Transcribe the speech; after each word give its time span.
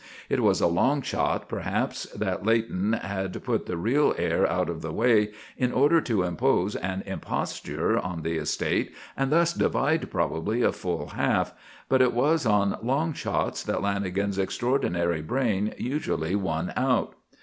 It 0.29 0.39
was 0.39 0.61
a 0.61 0.65
"long 0.65 1.03
shot," 1.03 1.47
perhaps, 1.47 2.05
that 2.05 2.43
Leighton 2.43 2.93
had 2.93 3.43
put 3.43 3.67
the 3.67 3.77
real 3.77 4.15
heir 4.17 4.49
out 4.51 4.67
of 4.67 4.81
the 4.81 4.91
way 4.91 5.29
in 5.57 5.71
order 5.71 6.01
to 6.01 6.23
impose 6.23 6.75
an 6.75 7.03
imposture 7.05 7.99
on 7.99 8.23
the 8.23 8.37
estate 8.37 8.95
and 9.15 9.31
thus 9.31 9.53
divide 9.53 10.09
probably 10.09 10.63
a 10.63 10.71
full 10.71 11.09
half; 11.09 11.53
but 11.87 12.01
it 12.01 12.13
was 12.15 12.47
on 12.47 12.79
"long 12.81 13.13
shots" 13.13 13.61
that 13.61 13.81
Lanagan's 13.83 14.39
extraordinary 14.39 15.21
brain 15.21 15.71
usually 15.77 16.33
won 16.35 16.73
out. 16.75 17.13